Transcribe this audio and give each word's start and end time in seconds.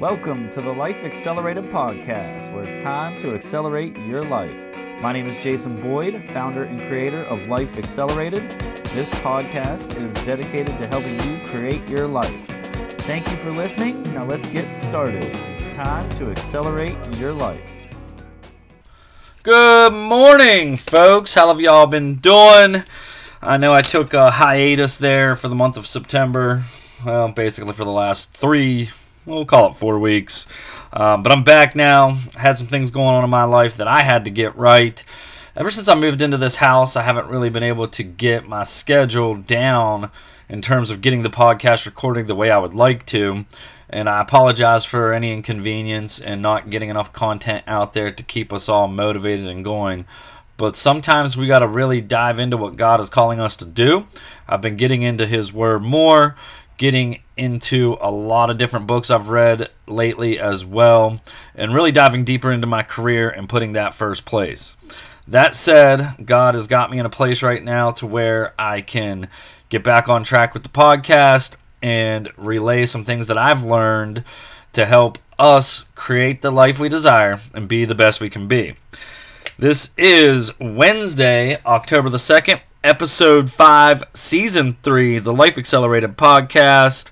Welcome 0.00 0.50
to 0.50 0.60
the 0.60 0.70
Life 0.70 1.04
Accelerated 1.04 1.64
Podcast, 1.70 2.52
where 2.52 2.64
it's 2.64 2.78
time 2.78 3.18
to 3.20 3.34
accelerate 3.34 3.98
your 4.00 4.22
life. 4.22 4.54
My 5.00 5.10
name 5.10 5.26
is 5.26 5.38
Jason 5.38 5.80
Boyd, 5.80 6.22
founder 6.34 6.64
and 6.64 6.86
creator 6.86 7.22
of 7.22 7.48
Life 7.48 7.78
Accelerated. 7.78 8.42
This 8.90 9.08
podcast 9.08 9.98
is 9.98 10.12
dedicated 10.26 10.76
to 10.76 10.86
helping 10.86 11.14
you 11.22 11.46
create 11.46 11.88
your 11.88 12.06
life. 12.06 12.36
Thank 13.04 13.26
you 13.30 13.38
for 13.38 13.50
listening. 13.52 14.02
Now 14.12 14.26
let's 14.26 14.46
get 14.48 14.66
started. 14.66 15.24
It's 15.24 15.74
time 15.74 16.06
to 16.18 16.30
accelerate 16.30 16.98
your 17.16 17.32
life. 17.32 17.72
Good 19.42 19.94
morning, 19.94 20.76
folks. 20.76 21.32
How 21.32 21.48
have 21.48 21.62
y'all 21.62 21.86
been 21.86 22.16
doing? 22.16 22.82
I 23.40 23.56
know 23.56 23.72
I 23.72 23.80
took 23.80 24.12
a 24.12 24.30
hiatus 24.32 24.98
there 24.98 25.34
for 25.36 25.48
the 25.48 25.54
month 25.54 25.78
of 25.78 25.86
September. 25.86 26.64
Well, 27.06 27.32
basically 27.32 27.72
for 27.72 27.84
the 27.84 27.90
last 27.90 28.36
three, 28.36 28.90
we'll 29.26 29.44
call 29.44 29.68
it 29.68 29.74
four 29.74 29.98
weeks. 29.98 30.46
Um, 30.92 31.22
but 31.22 31.32
I'm 31.32 31.42
back 31.42 31.76
now. 31.76 32.12
Had 32.36 32.56
some 32.56 32.68
things 32.68 32.90
going 32.90 33.08
on 33.08 33.24
in 33.24 33.30
my 33.30 33.44
life 33.44 33.76
that 33.76 33.88
I 33.88 34.02
had 34.02 34.24
to 34.24 34.30
get 34.30 34.56
right. 34.56 35.02
Ever 35.56 35.70
since 35.70 35.88
I 35.88 35.94
moved 35.94 36.22
into 36.22 36.36
this 36.36 36.56
house, 36.56 36.96
I 36.96 37.02
haven't 37.02 37.28
really 37.28 37.50
been 37.50 37.62
able 37.62 37.88
to 37.88 38.02
get 38.02 38.48
my 38.48 38.62
schedule 38.62 39.34
down 39.34 40.10
in 40.48 40.62
terms 40.62 40.90
of 40.90 41.00
getting 41.00 41.22
the 41.22 41.30
podcast 41.30 41.86
recording 41.86 42.26
the 42.26 42.34
way 42.34 42.50
I 42.50 42.58
would 42.58 42.74
like 42.74 43.04
to. 43.06 43.44
And 43.90 44.08
I 44.08 44.20
apologize 44.20 44.84
for 44.84 45.12
any 45.12 45.32
inconvenience 45.32 46.20
and 46.20 46.42
not 46.42 46.70
getting 46.70 46.90
enough 46.90 47.12
content 47.12 47.64
out 47.66 47.92
there 47.92 48.10
to 48.10 48.22
keep 48.22 48.52
us 48.52 48.68
all 48.68 48.88
motivated 48.88 49.48
and 49.48 49.64
going 49.64 50.06
but 50.56 50.76
sometimes 50.76 51.36
we 51.36 51.46
got 51.46 51.58
to 51.58 51.68
really 51.68 52.00
dive 52.00 52.38
into 52.38 52.56
what 52.56 52.76
God 52.76 53.00
is 53.00 53.08
calling 53.08 53.40
us 53.40 53.56
to 53.56 53.64
do. 53.64 54.06
I've 54.48 54.62
been 54.62 54.76
getting 54.76 55.02
into 55.02 55.26
His 55.26 55.52
Word 55.52 55.82
more, 55.82 56.36
getting 56.76 57.20
into 57.36 57.96
a 58.00 58.10
lot 58.10 58.50
of 58.50 58.58
different 58.58 58.86
books 58.86 59.10
I've 59.10 59.28
read 59.28 59.68
lately 59.86 60.38
as 60.38 60.64
well, 60.64 61.20
and 61.54 61.74
really 61.74 61.92
diving 61.92 62.24
deeper 62.24 62.52
into 62.52 62.66
my 62.66 62.82
career 62.82 63.28
and 63.28 63.48
putting 63.48 63.72
that 63.72 63.94
first 63.94 64.24
place. 64.24 64.76
That 65.28 65.54
said, 65.54 66.06
God 66.24 66.54
has 66.54 66.66
got 66.66 66.90
me 66.90 66.98
in 66.98 67.06
a 67.06 67.10
place 67.10 67.42
right 67.42 67.62
now 67.62 67.90
to 67.92 68.06
where 68.06 68.54
I 68.58 68.80
can 68.80 69.28
get 69.68 69.82
back 69.82 70.08
on 70.08 70.22
track 70.22 70.54
with 70.54 70.62
the 70.62 70.68
podcast 70.68 71.56
and 71.82 72.30
relay 72.36 72.84
some 72.84 73.02
things 73.02 73.26
that 73.26 73.36
I've 73.36 73.62
learned 73.62 74.24
to 74.72 74.86
help 74.86 75.18
us 75.38 75.92
create 75.94 76.42
the 76.42 76.50
life 76.50 76.78
we 76.78 76.88
desire 76.88 77.38
and 77.54 77.68
be 77.68 77.84
the 77.84 77.94
best 77.94 78.20
we 78.20 78.30
can 78.30 78.46
be. 78.46 78.74
This 79.58 79.92
is 79.96 80.58
Wednesday, 80.60 81.56
October 81.64 82.08
the 82.08 82.18
2nd, 82.18 82.60
episode 82.86 83.50
5, 83.50 84.04
season 84.12 84.70
3, 84.70 85.18
the 85.18 85.34
Life 85.34 85.58
Accelerated 85.58 86.16
podcast. 86.16 87.10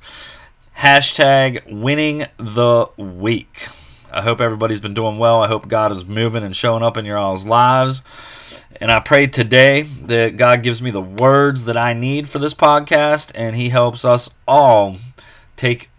Hashtag 0.77 1.83
winning 1.83 2.27
the 2.37 2.87
week. 2.97 3.67
I 4.13 4.23
hope 4.23 4.41
everybody's 4.41 4.79
been 4.79 4.95
doing 4.95 5.19
well. 5.19 5.43
I 5.43 5.49
hope 5.49 5.67
God 5.67 5.91
is 5.91 6.09
moving 6.09 6.45
and 6.45 6.55
showing 6.55 6.85
up 6.85 6.97
in 6.97 7.05
your 7.05 7.19
all's 7.19 7.45
lives. 7.45 8.65
And 8.81 8.93
I 8.93 9.01
pray 9.01 9.27
today 9.27 9.83
that 9.83 10.37
God 10.37 10.63
gives 10.63 10.81
me 10.81 10.93
the 10.93 11.01
words 11.01 11.65
that 11.65 11.77
I 11.77 11.93
need 11.93 12.29
for 12.29 12.39
this 12.39 12.55
podcast 12.55 13.33
and 13.35 13.57
He 13.57 13.71
helps 13.71 14.05
us 14.05 14.31
all 14.47 14.99
take 15.57 15.91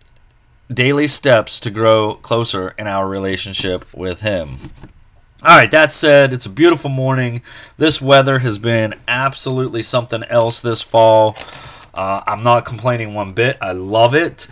daily 0.73 1.07
steps 1.07 1.59
to 1.59 1.69
grow 1.69 2.13
closer 2.13 2.73
in 2.77 2.87
our 2.87 3.09
relationship 3.09 3.83
with 3.93 4.21
Him. 4.21 4.55
All 5.43 5.55
right, 5.55 5.69
that 5.71 5.91
said, 5.91 6.31
it's 6.31 6.45
a 6.45 6.49
beautiful 6.49 6.89
morning. 6.89 7.41
This 7.77 8.01
weather 8.01 8.39
has 8.39 8.57
been 8.57 8.95
absolutely 9.05 9.81
something 9.81 10.23
else 10.23 10.61
this 10.61 10.81
fall. 10.81 11.35
Uh, 11.93 12.21
I'm 12.25 12.41
not 12.41 12.65
complaining 12.65 13.13
one 13.13 13.33
bit. 13.33 13.57
I 13.61 13.73
love 13.73 14.15
it. 14.15 14.47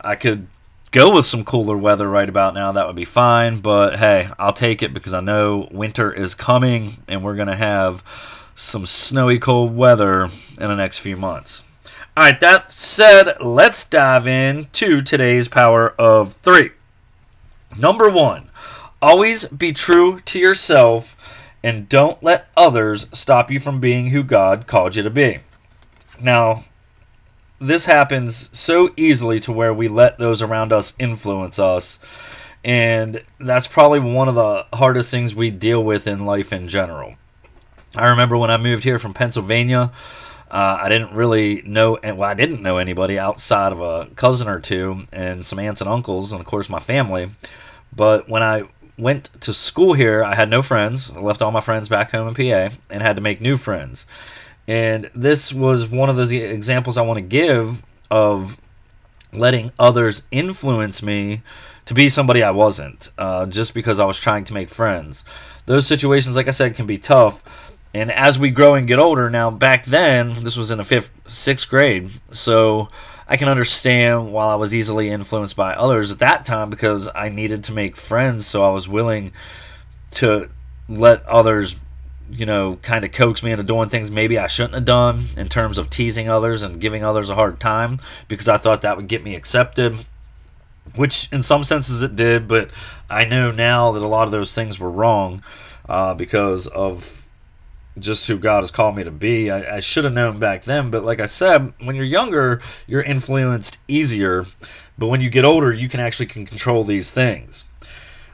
I 0.00 0.16
could 0.16 0.46
go 0.90 1.14
with 1.14 1.26
some 1.26 1.44
cooler 1.44 1.76
weather 1.76 2.08
right 2.08 2.28
about 2.28 2.54
now. 2.54 2.72
That 2.72 2.86
would 2.86 2.96
be 2.96 3.04
fine. 3.04 3.60
But 3.60 3.98
hey, 3.98 4.28
I'll 4.38 4.54
take 4.54 4.82
it 4.82 4.94
because 4.94 5.12
I 5.12 5.20
know 5.20 5.68
winter 5.70 6.10
is 6.10 6.34
coming 6.34 6.88
and 7.06 7.22
we're 7.22 7.36
going 7.36 7.48
to 7.48 7.54
have 7.54 8.02
some 8.54 8.86
snowy 8.86 9.38
cold 9.38 9.76
weather 9.76 10.24
in 10.24 10.68
the 10.68 10.76
next 10.76 10.98
few 10.98 11.16
months. 11.16 11.62
All 12.16 12.24
right, 12.24 12.40
that 12.40 12.70
said, 12.70 13.38
let's 13.38 13.86
dive 13.86 14.26
into 14.26 15.02
today's 15.02 15.46
power 15.46 15.90
of 15.98 16.32
three. 16.32 16.70
Number 17.78 18.08
one 18.08 18.48
Always 19.02 19.46
be 19.46 19.72
true 19.72 20.20
to 20.20 20.38
yourself 20.38 21.50
and 21.64 21.88
don't 21.88 22.22
let 22.22 22.46
others 22.56 23.08
stop 23.12 23.50
you 23.50 23.58
from 23.58 23.80
being 23.80 24.06
who 24.06 24.22
God 24.22 24.68
called 24.68 24.94
you 24.94 25.02
to 25.02 25.10
be. 25.10 25.38
Now, 26.22 26.62
this 27.60 27.86
happens 27.86 28.56
so 28.56 28.90
easily 28.96 29.40
to 29.40 29.52
where 29.52 29.74
we 29.74 29.88
let 29.88 30.18
those 30.18 30.40
around 30.40 30.72
us 30.72 30.94
influence 31.00 31.58
us. 31.58 31.98
And 32.64 33.24
that's 33.40 33.66
probably 33.66 33.98
one 33.98 34.28
of 34.28 34.36
the 34.36 34.66
hardest 34.72 35.10
things 35.10 35.34
we 35.34 35.50
deal 35.50 35.82
with 35.82 36.06
in 36.06 36.24
life 36.24 36.52
in 36.52 36.68
general. 36.68 37.16
I 37.96 38.08
remember 38.10 38.38
when 38.38 38.52
I 38.52 38.56
moved 38.56 38.84
here 38.84 39.00
from 39.00 39.14
Pennsylvania, 39.14 39.90
uh, 40.48 40.78
I 40.80 40.88
didn't 40.88 41.16
really 41.16 41.62
know, 41.62 41.98
well, 42.04 42.22
I 42.22 42.34
didn't 42.34 42.62
know 42.62 42.78
anybody 42.78 43.18
outside 43.18 43.72
of 43.72 43.80
a 43.80 44.14
cousin 44.14 44.48
or 44.48 44.60
two 44.60 45.06
and 45.12 45.44
some 45.44 45.58
aunts 45.58 45.80
and 45.80 45.90
uncles, 45.90 46.30
and 46.30 46.40
of 46.40 46.46
course 46.46 46.70
my 46.70 46.78
family. 46.78 47.26
But 47.94 48.28
when 48.28 48.44
I 48.44 48.62
went 48.98 49.30
to 49.40 49.52
school 49.52 49.94
here, 49.94 50.22
I 50.22 50.34
had 50.34 50.50
no 50.50 50.62
friends. 50.62 51.10
I 51.10 51.20
left 51.20 51.42
all 51.42 51.50
my 51.50 51.60
friends 51.60 51.88
back 51.88 52.10
home 52.10 52.28
in 52.28 52.34
PA 52.34 52.74
and 52.90 53.02
had 53.02 53.16
to 53.16 53.22
make 53.22 53.40
new 53.40 53.56
friends. 53.56 54.06
And 54.68 55.10
this 55.14 55.52
was 55.52 55.90
one 55.90 56.08
of 56.08 56.16
those 56.16 56.32
examples 56.32 56.96
I 56.96 57.02
want 57.02 57.18
to 57.18 57.22
give 57.22 57.82
of 58.10 58.56
letting 59.32 59.72
others 59.78 60.22
influence 60.30 61.02
me 61.02 61.42
to 61.86 61.94
be 61.94 62.08
somebody 62.08 62.42
I 62.42 62.50
wasn't, 62.50 63.10
uh, 63.18 63.46
just 63.46 63.74
because 63.74 63.98
I 63.98 64.04
was 64.04 64.20
trying 64.20 64.44
to 64.44 64.54
make 64.54 64.68
friends. 64.68 65.24
Those 65.66 65.86
situations, 65.86 66.36
like 66.36 66.48
I 66.48 66.52
said, 66.52 66.74
can 66.74 66.86
be 66.86 66.98
tough. 66.98 67.78
And 67.94 68.10
as 68.10 68.38
we 68.38 68.50
grow 68.50 68.74
and 68.74 68.86
get 68.86 68.98
older, 68.98 69.28
now 69.28 69.50
back 69.50 69.84
then, 69.84 70.28
this 70.42 70.56
was 70.56 70.70
in 70.70 70.78
the 70.78 70.84
fifth, 70.84 71.28
sixth 71.28 71.68
grade, 71.68 72.08
so 72.30 72.88
I 73.32 73.38
can 73.38 73.48
understand 73.48 74.30
while 74.30 74.50
I 74.50 74.56
was 74.56 74.74
easily 74.74 75.08
influenced 75.08 75.56
by 75.56 75.72
others 75.72 76.12
at 76.12 76.18
that 76.18 76.44
time 76.44 76.68
because 76.68 77.08
I 77.14 77.30
needed 77.30 77.64
to 77.64 77.72
make 77.72 77.96
friends, 77.96 78.46
so 78.46 78.62
I 78.62 78.68
was 78.74 78.86
willing 78.86 79.32
to 80.10 80.50
let 80.86 81.24
others, 81.24 81.80
you 82.30 82.44
know, 82.44 82.76
kind 82.82 83.06
of 83.06 83.12
coax 83.12 83.42
me 83.42 83.50
into 83.50 83.64
doing 83.64 83.88
things 83.88 84.10
maybe 84.10 84.38
I 84.38 84.48
shouldn't 84.48 84.74
have 84.74 84.84
done 84.84 85.20
in 85.38 85.48
terms 85.48 85.78
of 85.78 85.88
teasing 85.88 86.28
others 86.28 86.62
and 86.62 86.78
giving 86.78 87.04
others 87.04 87.30
a 87.30 87.34
hard 87.34 87.58
time 87.58 88.00
because 88.28 88.50
I 88.50 88.58
thought 88.58 88.82
that 88.82 88.98
would 88.98 89.08
get 89.08 89.24
me 89.24 89.34
accepted. 89.34 89.94
Which, 90.96 91.32
in 91.32 91.42
some 91.42 91.64
senses, 91.64 92.02
it 92.02 92.14
did, 92.14 92.46
but 92.46 92.68
I 93.08 93.24
know 93.24 93.50
now 93.50 93.92
that 93.92 94.02
a 94.02 94.06
lot 94.06 94.24
of 94.24 94.30
those 94.30 94.54
things 94.54 94.78
were 94.78 94.90
wrong 94.90 95.42
uh, 95.88 96.12
because 96.12 96.66
of 96.66 97.21
just 97.98 98.26
who 98.26 98.38
God 98.38 98.60
has 98.60 98.70
called 98.70 98.96
me 98.96 99.04
to 99.04 99.10
be. 99.10 99.50
I, 99.50 99.76
I 99.76 99.80
should 99.80 100.04
have 100.04 100.12
known 100.12 100.38
back 100.38 100.62
then, 100.62 100.90
but 100.90 101.04
like 101.04 101.20
I 101.20 101.26
said, 101.26 101.72
when 101.82 101.96
you're 101.96 102.04
younger, 102.04 102.60
you're 102.86 103.02
influenced 103.02 103.80
easier. 103.88 104.44
But 104.98 105.08
when 105.08 105.20
you 105.20 105.30
get 105.30 105.44
older, 105.44 105.72
you 105.72 105.88
can 105.88 106.00
actually 106.00 106.26
can 106.26 106.46
control 106.46 106.84
these 106.84 107.10
things. 107.10 107.64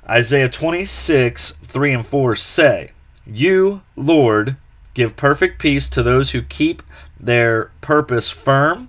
Isaiah 0.09 0.49
26, 0.49 1.53
3 1.53 1.93
and 1.93 2.07
4 2.07 2.35
say, 2.35 2.91
You, 3.27 3.83
Lord, 3.97 4.57
give 4.95 5.17
perfect 5.17 5.61
peace 5.61 5.89
to 5.91 6.03
those 6.03 6.33
who 6.33 6.43
keep 6.43 6.83
their 7.21 7.71
purpose 7.81 8.31
firm 8.31 8.89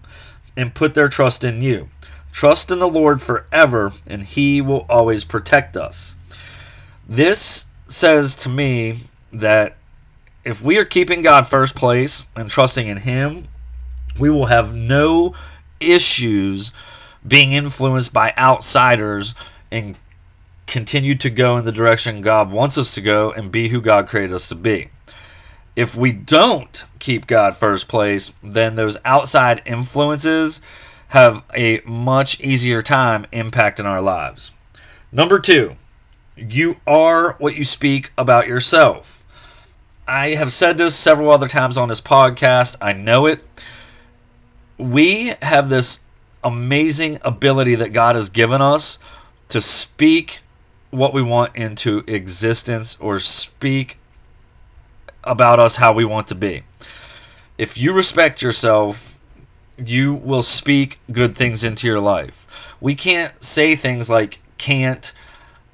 and 0.55 0.75
put 0.75 0.93
their 0.93 1.07
trust 1.07 1.43
in 1.43 1.61
you. 1.61 1.89
Trust 2.31 2.71
in 2.71 2.79
the 2.79 2.87
Lord 2.87 3.21
forever, 3.21 3.91
and 4.07 4.23
he 4.23 4.61
will 4.61 4.85
always 4.89 5.23
protect 5.23 5.75
us. 5.75 6.15
This 7.07 7.65
says 7.87 8.35
to 8.37 8.49
me 8.49 8.95
that 9.33 9.75
if 10.49 10.63
we 10.63 10.77
are 10.77 10.85
keeping 10.85 11.21
God 11.21 11.45
first 11.45 11.75
place 11.75 12.27
and 12.35 12.49
trusting 12.49 12.87
in 12.87 12.97
Him, 12.97 13.47
we 14.19 14.29
will 14.29 14.47
have 14.47 14.73
no 14.73 15.35
issues 15.79 16.71
being 17.27 17.51
influenced 17.51 18.13
by 18.13 18.33
outsiders 18.37 19.35
and 19.71 19.97
continue 20.65 21.15
to 21.15 21.29
go 21.29 21.57
in 21.57 21.65
the 21.65 21.71
direction 21.71 22.21
God 22.21 22.51
wants 22.51 22.77
us 22.77 22.95
to 22.95 23.01
go 23.01 23.31
and 23.31 23.51
be 23.51 23.69
who 23.69 23.79
God 23.79 24.07
created 24.07 24.33
us 24.33 24.49
to 24.49 24.55
be. 24.55 24.89
If 25.75 25.95
we 25.95 26.11
don't 26.11 26.83
keep 26.99 27.27
God 27.27 27.55
first 27.55 27.87
place, 27.87 28.33
then 28.43 28.75
those 28.75 28.97
outside 29.05 29.61
influences 29.65 30.61
have 31.09 31.43
a 31.55 31.81
much 31.85 32.41
easier 32.41 32.81
time 32.81 33.25
impacting 33.31 33.85
our 33.85 34.01
lives. 34.01 34.51
Number 35.11 35.39
two, 35.39 35.75
you 36.35 36.77
are 36.87 37.33
what 37.33 37.55
you 37.55 37.63
speak 37.63 38.11
about 38.17 38.47
yourself. 38.47 39.18
I 40.09 40.29
have 40.29 40.51
said 40.51 40.79
this 40.79 40.95
several 40.95 41.29
other 41.29 41.47
times 41.47 41.77
on 41.77 41.87
this 41.87 42.01
podcast. 42.01 42.75
I 42.81 42.93
know 42.93 43.27
it. 43.27 43.43
We 44.79 45.33
have 45.43 45.69
this 45.69 46.03
amazing 46.43 47.19
ability 47.21 47.75
that 47.75 47.93
God 47.93 48.15
has 48.15 48.29
given 48.29 48.59
us 48.59 48.97
to 49.49 49.61
speak 49.61 50.39
what 50.89 51.13
we 51.13 51.21
want 51.21 51.55
into 51.55 52.03
existence 52.07 52.99
or 52.99 53.19
speak 53.19 53.99
about 55.25 55.59
us 55.59 55.75
how 55.75 55.93
we 55.93 56.05
want 56.05 56.25
to 56.29 56.35
be. 56.35 56.63
If 57.59 57.77
you 57.77 57.93
respect 57.93 58.41
yourself, 58.41 59.19
you 59.77 60.15
will 60.15 60.41
speak 60.41 60.97
good 61.11 61.35
things 61.35 61.63
into 61.63 61.85
your 61.85 61.99
life. 61.99 62.75
We 62.81 62.95
can't 62.95 63.43
say 63.43 63.75
things 63.75 64.09
like 64.09 64.41
can't, 64.57 65.13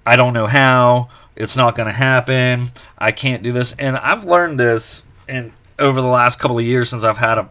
I 0.06 0.18
don't 0.18 0.34
know 0.34 0.48
how, 0.48 1.08
it's 1.36 1.58
not 1.58 1.76
going 1.76 1.88
to 1.88 1.96
happen, 1.96 2.68
I 2.98 3.12
can't 3.12 3.44
do 3.44 3.52
this. 3.52 3.76
And 3.78 3.98
I've 3.98 4.26
learned 4.26 4.60
this 4.60 5.08
and 5.28 5.52
over 5.80 6.02
the 6.02 6.08
last 6.08 6.40
couple 6.40 6.58
of 6.58 6.66
years 6.66 6.90
since 6.90 7.04
I've 7.04 7.18
had 7.18 7.38
a, 7.38 7.50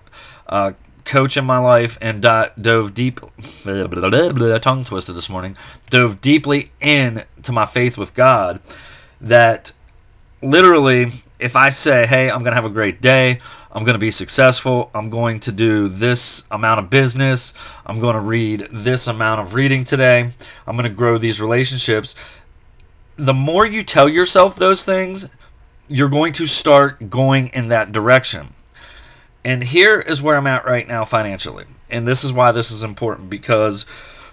a 0.49 0.75
coach 1.05 1.37
in 1.37 1.45
my 1.45 1.59
life 1.59 1.99
and 2.01 2.23
dove 2.23 2.95
deep, 2.95 3.21
tongue 3.65 4.85
twisted 4.85 5.15
this 5.15 5.29
morning, 5.29 5.57
dove 5.91 6.21
deeply 6.21 6.71
into 6.81 7.53
my 7.53 7.65
faith 7.65 7.99
with 7.99 8.15
God 8.15 8.61
that 9.21 9.73
literally, 10.43 11.07
if 11.39 11.57
I 11.57 11.69
say, 11.69 12.07
hey, 12.07 12.31
I'm 12.31 12.41
going 12.41 12.53
to 12.53 12.57
have 12.57 12.65
a 12.65 12.71
great 12.71 13.01
day, 13.01 13.39
I'm 13.73 13.85
going 13.85 13.95
to 13.95 14.01
be 14.01 14.11
successful, 14.11 14.91
I'm 14.95 15.11
going 15.11 15.41
to 15.41 15.53
do 15.53 15.89
this 15.89 16.45
amount 16.51 16.79
of 16.79 16.91
business, 16.91 17.55
I'm 17.85 18.01
going 18.01 18.15
to 18.15 18.21
read 18.21 18.69
this 18.71 19.09
amount 19.09 19.41
of 19.41 19.55
reading 19.55 19.85
today, 19.85 20.31
I'm 20.67 20.77
going 20.77 20.89
to 20.89 20.95
grow 20.95 21.19
these 21.19 21.41
relationships. 21.41 22.15
The 23.17 23.35
more 23.35 23.67
you 23.67 23.83
tell 23.83 24.09
yourself 24.09 24.57
those 24.57 24.85
things, 24.85 25.29
you're 25.89 26.09
going 26.09 26.33
to 26.33 26.47
start 26.47 27.11
going 27.11 27.49
in 27.49 27.69
that 27.69 27.93
direction. 27.93 28.49
And 29.45 29.63
here 29.63 30.01
is 30.01 30.23
where 30.23 30.37
I'm 30.37 30.47
at 30.47 30.65
right 30.65 30.89
now 30.89 31.05
financially. 31.05 31.67
And 31.91 32.09
this 32.09 32.25
is 32.25 32.33
why 32.33 32.51
this 32.51 32.71
is 32.71 32.83
important 32.83 33.31
because 33.31 33.85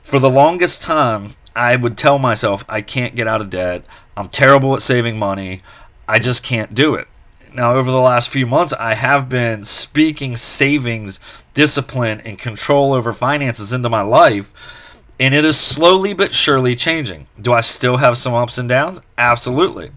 for 0.01 0.19
the 0.19 0.29
longest 0.29 0.81
time, 0.81 1.29
I 1.55 1.75
would 1.75 1.97
tell 1.97 2.17
myself, 2.17 2.63
I 2.69 2.81
can't 2.81 3.15
get 3.15 3.27
out 3.27 3.41
of 3.41 3.49
debt. 3.49 3.85
I'm 4.15 4.29
terrible 4.29 4.73
at 4.73 4.81
saving 4.81 5.19
money. 5.19 5.61
I 6.07 6.19
just 6.19 6.43
can't 6.43 6.73
do 6.73 6.95
it. 6.95 7.07
Now, 7.53 7.73
over 7.73 7.91
the 7.91 7.97
last 7.99 8.29
few 8.29 8.45
months, 8.45 8.71
I 8.71 8.93
have 8.93 9.27
been 9.27 9.65
speaking 9.65 10.37
savings, 10.37 11.19
discipline, 11.53 12.21
and 12.21 12.39
control 12.39 12.93
over 12.93 13.11
finances 13.11 13.73
into 13.73 13.89
my 13.89 14.01
life, 14.01 14.80
and 15.21 15.35
it 15.35 15.45
is 15.45 15.59
slowly 15.59 16.13
but 16.13 16.33
surely 16.33 16.75
changing. 16.75 17.27
Do 17.39 17.53
I 17.53 17.61
still 17.61 17.97
have 17.97 18.17
some 18.17 18.33
ups 18.33 18.57
and 18.57 18.67
downs? 18.67 19.01
Absolutely. 19.19 19.91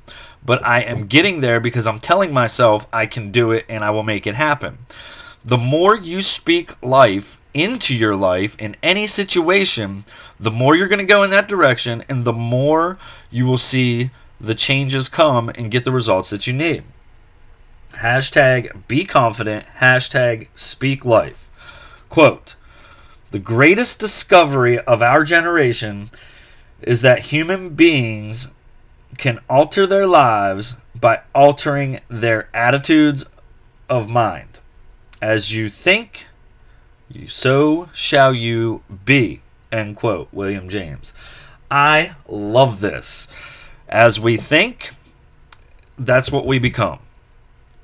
But 0.44 0.62
I 0.62 0.82
am 0.82 1.06
getting 1.06 1.40
there 1.40 1.60
because 1.60 1.86
I'm 1.86 1.98
telling 1.98 2.30
myself 2.30 2.86
I 2.92 3.06
can 3.06 3.30
do 3.30 3.50
it 3.50 3.64
and 3.66 3.82
I 3.82 3.88
will 3.88 4.02
make 4.02 4.26
it 4.26 4.34
happen. 4.34 4.80
The 5.42 5.56
more 5.56 5.96
you 5.96 6.20
speak 6.20 6.72
life 6.82 7.38
into 7.54 7.96
your 7.96 8.14
life 8.14 8.54
in 8.58 8.76
any 8.82 9.06
situation, 9.06 10.04
the 10.38 10.50
more 10.50 10.76
you're 10.76 10.88
going 10.88 10.98
to 10.98 11.06
go 11.06 11.22
in 11.22 11.30
that 11.30 11.48
direction 11.48 12.04
and 12.06 12.26
the 12.26 12.32
more 12.34 12.98
you 13.30 13.46
will 13.46 13.56
see 13.56 14.10
the 14.38 14.54
changes 14.54 15.08
come 15.08 15.48
and 15.48 15.70
get 15.70 15.84
the 15.84 15.92
results 15.92 16.28
that 16.28 16.46
you 16.46 16.52
need. 16.52 16.82
Hashtag 17.92 18.86
be 18.88 19.06
confident. 19.06 19.64
Hashtag 19.78 20.48
speak 20.54 21.06
life. 21.06 21.48
Quote 22.10 22.56
The 23.34 23.40
greatest 23.40 23.98
discovery 23.98 24.78
of 24.78 25.02
our 25.02 25.25
generation 25.25 26.08
is 26.82 27.02
that 27.02 27.32
human 27.32 27.70
beings 27.70 28.54
can 29.19 29.40
alter 29.50 29.88
their 29.88 30.06
lives 30.06 30.76
by 31.00 31.22
altering 31.34 31.98
their 32.06 32.48
attitudes 32.54 33.28
of 33.88 34.08
mind. 34.08 34.60
As 35.20 35.52
you 35.52 35.69
think, 35.69 36.28
so 37.26 37.88
shall 37.92 38.32
you 38.32 38.84
be. 39.04 39.40
End 39.72 39.96
quote. 39.96 40.28
William 40.31 40.69
James. 40.69 41.12
I 41.69 42.14
love 42.28 42.81
this. 42.81 43.69
As 43.88 44.20
we 44.20 44.36
think, 44.36 44.90
that's 45.98 46.31
what 46.31 46.46
we 46.46 46.60
become. 46.60 47.00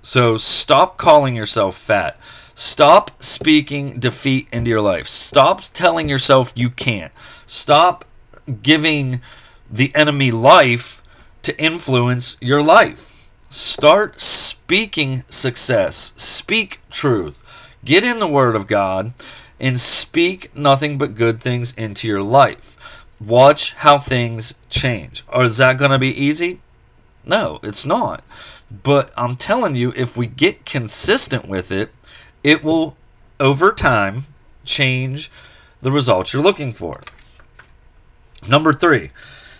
So 0.02 0.36
stop 0.36 0.96
calling 0.96 1.36
yourself 1.36 1.76
fat. 1.76 2.18
Stop 2.54 3.22
speaking 3.22 3.98
defeat 3.98 4.48
into 4.52 4.70
your 4.70 4.80
life. 4.80 5.06
Stop 5.06 5.62
telling 5.62 6.08
yourself 6.08 6.52
you 6.56 6.70
can't. 6.70 7.12
Stop 7.46 8.04
giving 8.62 9.20
the 9.70 9.94
enemy 9.94 10.30
life 10.30 11.02
to 11.42 11.58
influence 11.62 12.36
your 12.40 12.62
life. 12.62 13.30
Start 13.48 14.20
speaking 14.20 15.22
success. 15.28 16.12
Speak 16.16 16.80
truth. 16.90 17.76
Get 17.84 18.04
in 18.04 18.18
the 18.18 18.28
Word 18.28 18.54
of 18.54 18.66
God 18.66 19.14
and 19.58 19.78
speak 19.78 20.54
nothing 20.56 20.98
but 20.98 21.14
good 21.14 21.40
things 21.40 21.76
into 21.76 22.08
your 22.08 22.22
life. 22.22 23.06
Watch 23.20 23.74
how 23.74 23.98
things 23.98 24.54
change. 24.70 25.24
Or 25.28 25.44
is 25.44 25.58
that 25.58 25.78
going 25.78 25.90
to 25.90 25.98
be 25.98 26.08
easy? 26.08 26.60
No, 27.24 27.60
it's 27.62 27.84
not. 27.84 28.24
But 28.70 29.10
I'm 29.16 29.36
telling 29.36 29.74
you, 29.74 29.92
if 29.96 30.16
we 30.16 30.26
get 30.26 30.64
consistent 30.64 31.48
with 31.48 31.72
it, 31.72 31.90
it 32.44 32.62
will, 32.62 32.96
over 33.38 33.72
time, 33.72 34.24
change 34.64 35.30
the 35.82 35.90
results 35.90 36.32
you're 36.32 36.42
looking 36.42 36.72
for. 36.72 37.00
Number 38.48 38.72
three, 38.72 39.10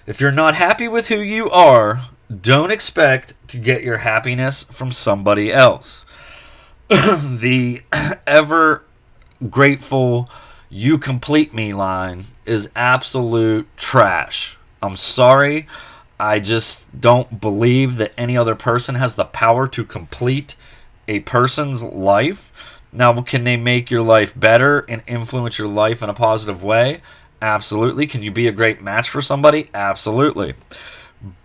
if 0.07 0.21
you're 0.21 0.31
not 0.31 0.55
happy 0.55 0.89
with 0.89 1.09
who 1.09 1.21
you 1.21 1.51
are, 1.51 2.01
don't 2.41 2.71
expect 2.71 3.35
to 3.49 3.59
get 3.59 3.83
your 3.83 3.99
happiness 3.99 4.65
from 4.65 4.91
somebody 4.91 5.53
else. 5.53 6.07
the 6.89 7.83
ever 8.27 8.85
grateful, 9.49 10.29
you 10.69 10.99
complete 10.99 11.53
me 11.53 11.73
line 11.73 12.25
is 12.47 12.71
absolute 12.77 13.69
trash. 13.77 14.57
I'm 14.83 14.97
sorry. 14.97 15.67
I 16.21 16.39
just 16.39 17.01
don't 17.01 17.41
believe 17.41 17.97
that 17.97 18.13
any 18.19 18.37
other 18.37 18.55
person 18.55 18.95
has 18.97 19.15
the 19.15 19.25
power 19.25 19.67
to 19.69 19.85
complete 19.87 20.55
a 21.09 21.21
person's 21.21 21.83
life. 21.83 22.85
Now, 22.93 23.23
can 23.23 23.45
they 23.45 23.57
make 23.57 23.91
your 23.91 24.03
life 24.03 24.39
better 24.39 24.85
and 24.87 25.03
influence 25.07 25.59
your 25.59 25.69
life 25.69 26.03
in 26.03 26.11
a 26.11 26.15
positive 26.15 26.63
way? 26.63 26.99
Absolutely. 27.41 28.07
Can 28.07 28.23
you 28.23 28.31
be 28.31 28.47
a 28.47 28.53
great 28.53 28.83
match 28.83 29.09
for 29.09 29.23
somebody? 29.23 29.69
Absolutely. 29.73 30.53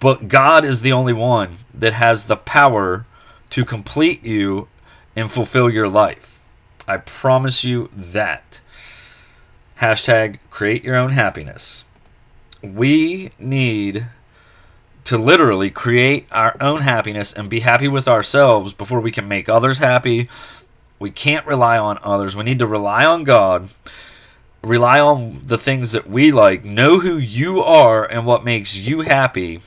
But 0.01 0.27
God 0.27 0.65
is 0.65 0.81
the 0.81 0.91
only 0.91 1.13
one 1.13 1.51
that 1.73 1.93
has 1.93 2.25
the 2.25 2.35
power 2.35 3.05
to 3.51 3.63
complete 3.63 4.25
you 4.25 4.67
and 5.15 5.31
fulfill 5.31 5.69
your 5.69 5.87
life. 5.87 6.43
I 6.85 6.97
promise 6.97 7.63
you 7.63 7.89
that. 7.95 8.59
Hashtag 9.79 10.39
create 10.49 10.83
your 10.83 10.97
own 10.97 11.11
happiness. 11.11 11.85
We 12.61 13.31
need 13.39 14.07
to 15.05 15.17
literally 15.17 15.69
create 15.69 16.27
our 16.31 16.57
own 16.59 16.81
happiness 16.81 17.31
and 17.31 17.49
be 17.49 17.61
happy 17.61 17.87
with 17.87 18.07
ourselves 18.07 18.73
before 18.73 18.99
we 18.99 19.11
can 19.11 19.27
make 19.27 19.47
others 19.47 19.77
happy. 19.77 20.27
We 20.99 21.11
can't 21.11 21.45
rely 21.45 21.77
on 21.77 21.99
others. 22.01 22.35
We 22.35 22.43
need 22.43 22.59
to 22.59 22.67
rely 22.67 23.05
on 23.05 23.23
God. 23.23 23.69
Rely 24.63 24.99
on 24.99 25.41
the 25.45 25.59
things 25.59 25.91
that 25.91 26.09
we 26.09 26.31
like. 26.31 26.65
Know 26.65 26.99
who 26.99 27.17
you 27.17 27.61
are 27.61 28.03
and 28.03 28.25
what 28.25 28.43
makes 28.43 28.75
you 28.75 29.01
happy. 29.01 29.59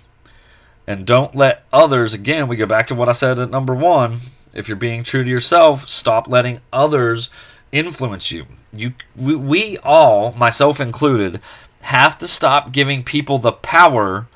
And 0.88 1.06
don't 1.06 1.34
let 1.34 1.64
others, 1.72 2.14
again, 2.14 2.48
we 2.48 2.56
go 2.56 2.66
back 2.66 2.88
to 2.88 2.94
what 2.94 3.08
I 3.08 3.12
said 3.12 3.38
at 3.38 3.50
number 3.50 3.74
one. 3.74 4.16
If 4.52 4.66
you're 4.66 4.76
being 4.76 5.04
true 5.04 5.22
to 5.22 5.30
yourself, 5.30 5.86
stop 5.86 6.26
letting 6.26 6.60
others 6.72 7.30
influence 7.70 8.32
you. 8.32 8.46
You 8.72 8.94
we, 9.14 9.36
we 9.36 9.78
all, 9.84 10.32
myself 10.32 10.80
included, 10.80 11.40
have 11.82 12.18
to 12.18 12.26
stop 12.26 12.72
giving 12.72 13.04
people 13.04 13.38
the 13.38 13.52
power 13.52 14.26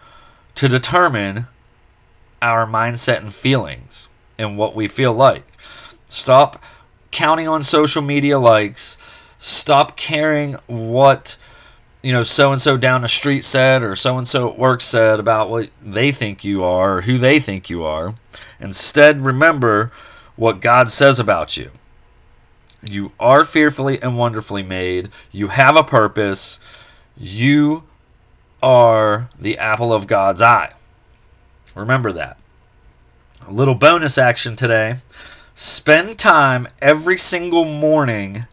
to 0.55 0.69
determine 0.69 1.47
our 2.41 2.67
mindset 2.67 3.19
and 3.19 3.33
feelings 3.33 4.09
and 4.39 4.59
what 4.59 4.75
we 4.75 4.89
feel 4.89 5.13
like. 5.13 5.45
Stop 6.07 6.63
counting 7.11 7.49
on 7.49 7.63
social 7.63 8.03
media 8.03 8.39
likes. 8.39 8.97
Stop 9.39 9.97
caring 9.97 10.55
what 10.67 11.37
you 12.03 12.13
know 12.13 12.25
so 12.25 12.51
and 12.51 12.61
so 12.61 12.77
down 12.77 13.03
the 13.03 13.09
street 13.09 13.45
said 13.45 13.83
or 13.83 13.95
so 13.95 14.19
and 14.19 14.27
so 14.27 14.51
at 14.51 14.59
work 14.59 14.81
said 14.81 15.21
about 15.21 15.49
what 15.49 15.71
they 15.81 16.11
think 16.11 16.45
you 16.45 16.65
are 16.65 16.99
or 16.99 17.01
who 17.03 17.17
they 17.17 17.39
think 17.39 17.71
you 17.71 17.85
are. 17.85 18.15
Instead, 18.61 19.21
remember 19.21 19.91
what 20.37 20.61
God 20.61 20.91
says 20.91 21.21
about 21.21 21.57
you. 21.57 21.71
You 22.83 23.13
are 23.21 23.45
fearfully 23.45 24.03
and 24.03 24.19
wonderfully 24.19 24.63
made. 24.63 25.11
You 25.31 25.49
have 25.49 25.77
a 25.77 25.85
purpose. 25.85 26.59
You 27.17 27.85
are 28.63 29.29
the 29.39 29.59
apple 29.59 29.93
of 29.93 30.07
God's 30.07 30.43
eye. 30.43 30.73
Remember 31.75 32.13
that. 32.13 32.39
A 33.47 33.53
little 33.53 33.75
bonus 33.75 34.19
action 34.19 34.57
today. 34.57 34.97
Spend 35.55 36.19
time 36.19 36.69
every 36.81 37.19
single 37.19 37.65
morning 37.65 38.47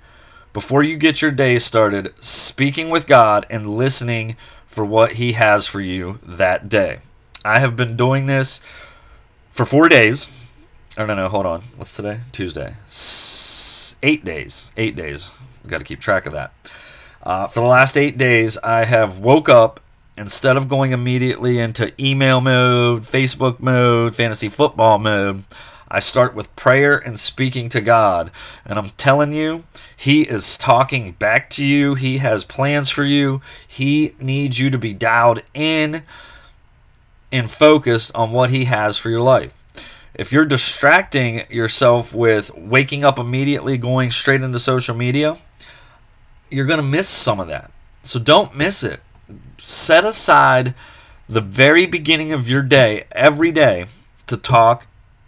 before 0.51 0.83
you 0.83 0.97
get 0.97 1.21
your 1.21 1.31
day 1.31 1.57
started 1.57 2.13
speaking 2.21 2.89
with 2.89 3.07
God 3.07 3.45
and 3.49 3.77
listening 3.77 4.35
for 4.65 4.83
what 4.83 5.13
He 5.13 5.33
has 5.33 5.67
for 5.67 5.79
you 5.79 6.19
that 6.23 6.67
day. 6.69 6.99
I 7.45 7.59
have 7.59 7.75
been 7.75 7.95
doing 7.95 8.25
this 8.25 8.61
for 9.51 9.65
four 9.65 9.87
days. 9.89 10.51
Oh, 10.97 11.05
no, 11.05 11.15
no, 11.15 11.29
hold 11.29 11.45
on. 11.45 11.61
What's 11.77 11.95
today? 11.95 12.19
Tuesday. 12.31 12.73
S- 12.87 13.95
eight 14.03 14.25
days. 14.25 14.71
Eight 14.75 14.95
days. 14.95 15.39
Got 15.67 15.77
to 15.77 15.85
keep 15.85 15.99
track 15.99 16.25
of 16.25 16.33
that. 16.33 16.53
Uh, 17.23 17.47
for 17.47 17.59
the 17.61 17.65
last 17.67 17.97
eight 17.97 18.17
days, 18.17 18.57
I 18.57 18.85
have 18.85 19.19
woke 19.19 19.47
up 19.47 19.79
instead 20.19 20.57
of 20.57 20.67
going 20.67 20.91
immediately 20.91 21.59
into 21.59 21.93
email 21.97 22.41
mode, 22.41 23.01
Facebook 23.01 23.61
mode, 23.61 24.13
fantasy 24.13 24.49
football 24.49 24.99
mode, 24.99 25.45
I 25.87 25.99
start 25.99 26.35
with 26.35 26.53
prayer 26.57 26.97
and 26.97 27.17
speaking 27.17 27.69
to 27.69 27.79
God. 27.79 28.29
And 28.65 28.77
I'm 28.77 28.89
telling 28.89 29.31
you, 29.31 29.63
He 29.95 30.23
is 30.23 30.57
talking 30.57 31.13
back 31.13 31.49
to 31.51 31.65
you. 31.65 31.95
He 31.95 32.17
has 32.17 32.43
plans 32.43 32.89
for 32.89 33.05
you. 33.05 33.41
He 33.65 34.13
needs 34.19 34.59
you 34.59 34.69
to 34.69 34.77
be 34.77 34.93
dialed 34.93 35.41
in 35.53 36.03
and 37.31 37.49
focused 37.49 38.13
on 38.13 38.31
what 38.33 38.49
He 38.49 38.65
has 38.65 38.97
for 38.97 39.09
your 39.09 39.21
life. 39.21 39.55
If 40.13 40.33
you're 40.33 40.45
distracting 40.45 41.49
yourself 41.49 42.13
with 42.13 42.53
waking 42.55 43.05
up 43.05 43.17
immediately, 43.19 43.77
going 43.77 44.11
straight 44.11 44.41
into 44.41 44.59
social 44.59 44.95
media, 44.95 45.37
you're 46.51 46.65
going 46.65 46.81
to 46.81 46.85
miss 46.85 47.07
some 47.07 47.39
of 47.39 47.47
that. 47.47 47.71
So 48.03 48.19
don't 48.19 48.53
miss 48.53 48.83
it. 48.83 48.99
Set 49.69 50.03
aside 50.03 50.73
the 51.29 51.41
very 51.41 51.85
beginning 51.85 52.31
of 52.31 52.47
your 52.47 52.63
day, 52.63 53.03
every 53.11 53.51
day, 53.51 53.85
to 54.25 54.35
talk 54.35 54.87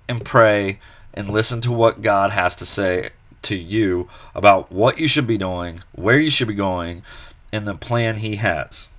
and 0.10 0.26
pray 0.26 0.80
and 1.14 1.30
listen 1.30 1.62
to 1.62 1.72
what 1.72 2.02
God 2.02 2.32
has 2.32 2.56
to 2.56 2.66
say 2.66 3.12
to 3.44 3.56
you 3.56 4.10
about 4.34 4.72
what 4.72 4.98
you 4.98 5.06
should 5.06 5.28
be 5.28 5.38
doing, 5.38 5.82
where 5.92 6.18
you 6.18 6.32
should 6.32 6.48
be 6.48 6.56
going, 6.56 7.04
and 7.52 7.68
the 7.68 7.76
plan 7.76 8.16
he 8.16 8.38
has. 8.38 8.90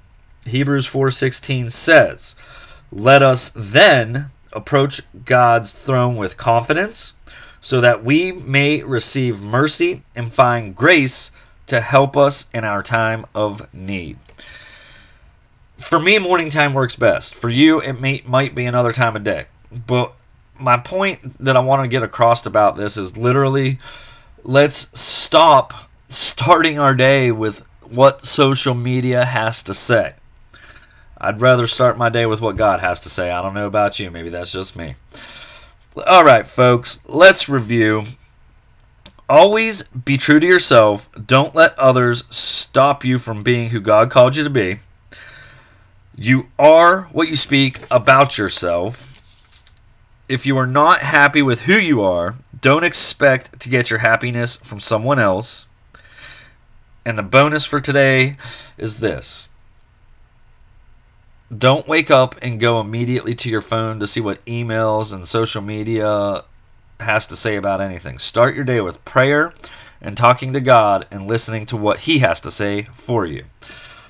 Hebrews 0.46 0.86
4:16 0.86 1.70
says, 1.70 2.36
"Let 2.92 3.20
us 3.20 3.50
then 3.56 4.26
approach 4.52 5.00
God's 5.24 5.72
throne 5.72 6.14
with 6.14 6.36
confidence, 6.36 7.14
so 7.60 7.80
that 7.80 8.04
we 8.04 8.30
may 8.30 8.84
receive 8.84 9.40
mercy 9.40 10.02
and 10.14 10.32
find 10.32 10.76
grace 10.76 11.32
to 11.66 11.80
help 11.80 12.16
us 12.16 12.46
in 12.54 12.62
our 12.64 12.84
time 12.84 13.26
of 13.34 13.66
need." 13.74 14.18
For 15.82 15.98
me, 15.98 16.18
morning 16.18 16.48
time 16.48 16.74
works 16.74 16.96
best. 16.96 17.34
For 17.34 17.50
you, 17.50 17.80
it 17.80 18.00
may, 18.00 18.22
might 18.24 18.54
be 18.54 18.66
another 18.66 18.92
time 18.92 19.16
of 19.16 19.24
day. 19.24 19.46
But 19.86 20.14
my 20.58 20.78
point 20.78 21.38
that 21.38 21.56
I 21.56 21.60
want 21.60 21.82
to 21.82 21.88
get 21.88 22.04
across 22.04 22.46
about 22.46 22.76
this 22.76 22.96
is 22.96 23.16
literally 23.16 23.78
let's 24.44 24.98
stop 24.98 25.72
starting 26.08 26.78
our 26.78 26.94
day 26.94 27.32
with 27.32 27.66
what 27.82 28.22
social 28.22 28.74
media 28.74 29.24
has 29.24 29.62
to 29.64 29.74
say. 29.74 30.14
I'd 31.18 31.40
rather 31.40 31.66
start 31.66 31.98
my 31.98 32.08
day 32.08 32.26
with 32.26 32.40
what 32.40 32.56
God 32.56 32.80
has 32.80 33.00
to 33.00 33.08
say. 33.08 33.30
I 33.30 33.42
don't 33.42 33.54
know 33.54 33.66
about 33.66 33.98
you. 33.98 34.10
Maybe 34.10 34.28
that's 34.28 34.52
just 34.52 34.76
me. 34.76 34.94
All 36.06 36.24
right, 36.24 36.46
folks, 36.46 37.00
let's 37.06 37.48
review. 37.48 38.04
Always 39.28 39.82
be 39.84 40.16
true 40.16 40.40
to 40.40 40.46
yourself. 40.46 41.08
Don't 41.26 41.54
let 41.54 41.78
others 41.78 42.24
stop 42.34 43.04
you 43.04 43.18
from 43.18 43.42
being 43.42 43.70
who 43.70 43.80
God 43.80 44.10
called 44.10 44.36
you 44.36 44.44
to 44.44 44.50
be. 44.50 44.78
You 46.16 46.48
are 46.58 47.02
what 47.12 47.28
you 47.28 47.36
speak 47.36 47.80
about 47.90 48.38
yourself. 48.38 49.08
If 50.28 50.46
you 50.46 50.56
are 50.58 50.66
not 50.66 51.00
happy 51.00 51.42
with 51.42 51.62
who 51.62 51.74
you 51.74 52.02
are, 52.02 52.34
don't 52.60 52.84
expect 52.84 53.58
to 53.60 53.68
get 53.68 53.90
your 53.90 54.00
happiness 54.00 54.56
from 54.56 54.78
someone 54.78 55.18
else. 55.18 55.66
And 57.04 57.18
the 57.18 57.22
bonus 57.22 57.64
for 57.64 57.80
today 57.80 58.36
is 58.78 58.98
this 58.98 59.50
don't 61.56 61.86
wake 61.86 62.10
up 62.10 62.34
and 62.40 62.58
go 62.58 62.80
immediately 62.80 63.34
to 63.34 63.50
your 63.50 63.60
phone 63.60 64.00
to 64.00 64.06
see 64.06 64.20
what 64.20 64.44
emails 64.46 65.12
and 65.12 65.26
social 65.26 65.60
media 65.60 66.44
has 67.00 67.26
to 67.26 67.36
say 67.36 67.56
about 67.56 67.80
anything. 67.80 68.18
Start 68.18 68.54
your 68.54 68.64
day 68.64 68.80
with 68.80 69.04
prayer 69.04 69.52
and 70.00 70.16
talking 70.16 70.52
to 70.52 70.60
God 70.60 71.06
and 71.10 71.26
listening 71.26 71.66
to 71.66 71.76
what 71.76 72.00
He 72.00 72.20
has 72.20 72.40
to 72.42 72.50
say 72.50 72.82
for 72.92 73.26
you. 73.26 73.44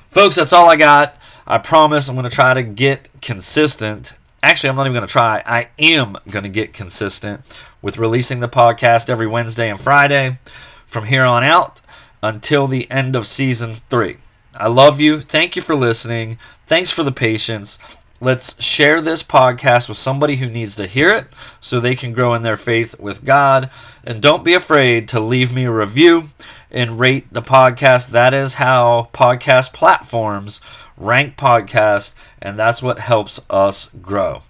Folks, 0.06 0.36
that's 0.36 0.52
all 0.52 0.68
I 0.68 0.76
got. 0.76 1.16
I 1.46 1.58
promise 1.58 2.08
I'm 2.08 2.14
going 2.14 2.28
to 2.28 2.34
try 2.34 2.54
to 2.54 2.62
get 2.62 3.08
consistent. 3.20 4.14
Actually, 4.42 4.70
I'm 4.70 4.76
not 4.76 4.86
even 4.86 4.94
going 4.94 5.06
to 5.06 5.12
try. 5.12 5.42
I 5.44 5.68
am 5.78 6.16
going 6.30 6.44
to 6.44 6.48
get 6.48 6.72
consistent 6.72 7.64
with 7.80 7.98
releasing 7.98 8.40
the 8.40 8.48
podcast 8.48 9.10
every 9.10 9.26
Wednesday 9.26 9.68
and 9.68 9.80
Friday 9.80 10.38
from 10.86 11.06
here 11.06 11.24
on 11.24 11.42
out 11.42 11.82
until 12.22 12.66
the 12.66 12.90
end 12.90 13.16
of 13.16 13.26
season 13.26 13.72
three. 13.90 14.18
I 14.54 14.68
love 14.68 15.00
you. 15.00 15.20
Thank 15.20 15.56
you 15.56 15.62
for 15.62 15.74
listening. 15.74 16.38
Thanks 16.66 16.90
for 16.90 17.02
the 17.02 17.12
patience. 17.12 17.98
Let's 18.22 18.62
share 18.62 19.00
this 19.00 19.24
podcast 19.24 19.88
with 19.88 19.98
somebody 19.98 20.36
who 20.36 20.46
needs 20.46 20.76
to 20.76 20.86
hear 20.86 21.10
it 21.10 21.26
so 21.58 21.80
they 21.80 21.96
can 21.96 22.12
grow 22.12 22.34
in 22.34 22.44
their 22.44 22.56
faith 22.56 22.94
with 23.00 23.24
God. 23.24 23.68
And 24.04 24.20
don't 24.20 24.44
be 24.44 24.54
afraid 24.54 25.08
to 25.08 25.18
leave 25.18 25.52
me 25.52 25.64
a 25.64 25.72
review 25.72 26.28
and 26.70 27.00
rate 27.00 27.32
the 27.32 27.42
podcast. 27.42 28.10
That 28.10 28.32
is 28.32 28.54
how 28.54 29.10
podcast 29.12 29.72
platforms 29.72 30.60
rank 30.96 31.36
podcasts, 31.36 32.14
and 32.40 32.56
that's 32.56 32.80
what 32.80 33.00
helps 33.00 33.40
us 33.50 33.90
grow. 34.00 34.42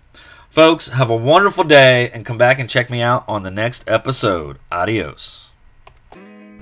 Folks, 0.51 0.91
have 0.91 1.09
a 1.09 1.17
wonderful 1.17 1.65
day 1.65 2.11
and 2.11 2.27
come 2.27 2.37
back 2.37 2.59
and 2.59 2.69
check 2.69 2.91
me 2.91 3.01
out 3.01 3.25
on 3.27 3.43
the 3.43 3.51
next 3.51 3.89
episode. 3.89 4.59
Adios. 4.71 5.52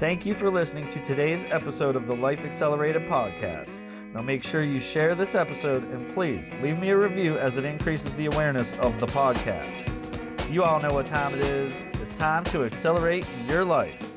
Thank 0.01 0.25
you 0.25 0.33
for 0.33 0.49
listening 0.49 0.89
to 0.89 1.05
today's 1.05 1.45
episode 1.51 1.95
of 1.95 2.07
the 2.07 2.17
Life 2.17 2.47
Accelerated 2.47 3.03
podcast. 3.03 3.81
Now 4.15 4.23
make 4.23 4.43
sure 4.43 4.63
you 4.63 4.81
share 4.81 5.15
this 5.15 5.35
episode 5.35 5.85
and 5.93 6.11
please 6.15 6.51
leave 6.63 6.79
me 6.79 6.89
a 6.89 6.97
review 6.97 7.37
as 7.37 7.59
it 7.59 7.67
increases 7.67 8.15
the 8.17 8.25
awareness 8.25 8.73
of 8.79 8.99
the 8.99 9.07
podcast. 9.07 9.93
You 10.51 10.63
all 10.63 10.81
know 10.81 10.95
what 10.95 11.07
time 11.07 11.35
it 11.35 11.41
is. 11.41 11.79
It's 12.01 12.15
time 12.15 12.45
to 12.45 12.65
accelerate 12.65 13.27
your 13.47 13.63
life. 13.63 14.10